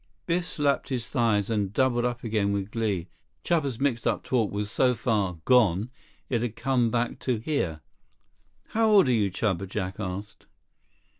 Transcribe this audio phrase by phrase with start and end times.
[0.25, 3.07] Biff slapped his thighs and doubled up again with glee.
[3.43, 5.91] Chuba's mixed up talk was so far "gone,"
[6.27, 7.81] it had come back to "here."
[8.69, 10.47] "How old are you, Chuba?" Jack asked.